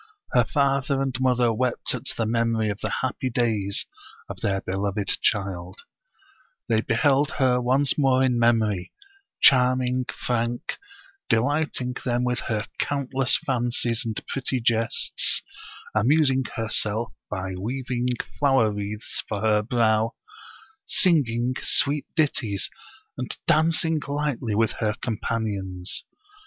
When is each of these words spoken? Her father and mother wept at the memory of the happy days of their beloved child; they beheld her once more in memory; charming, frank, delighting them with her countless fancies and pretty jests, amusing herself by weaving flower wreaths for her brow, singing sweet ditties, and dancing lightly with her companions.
Her 0.33 0.45
father 0.45 0.99
and 0.99 1.15
mother 1.21 1.53
wept 1.53 1.93
at 1.93 2.05
the 2.17 2.25
memory 2.25 2.71
of 2.71 2.79
the 2.79 2.89
happy 3.03 3.29
days 3.29 3.85
of 4.27 4.41
their 4.41 4.59
beloved 4.61 5.09
child; 5.21 5.81
they 6.67 6.81
beheld 6.81 7.33
her 7.37 7.61
once 7.61 7.99
more 7.99 8.23
in 8.23 8.39
memory; 8.39 8.91
charming, 9.41 10.07
frank, 10.25 10.79
delighting 11.29 11.95
them 12.03 12.23
with 12.23 12.39
her 12.47 12.65
countless 12.79 13.37
fancies 13.45 14.03
and 14.03 14.19
pretty 14.25 14.59
jests, 14.59 15.43
amusing 15.93 16.45
herself 16.55 17.13
by 17.29 17.53
weaving 17.53 18.07
flower 18.39 18.71
wreaths 18.71 19.21
for 19.29 19.41
her 19.41 19.61
brow, 19.61 20.15
singing 20.83 21.53
sweet 21.61 22.07
ditties, 22.15 22.71
and 23.19 23.37
dancing 23.45 23.99
lightly 24.07 24.55
with 24.55 24.71
her 24.79 24.95
companions. 24.99 26.05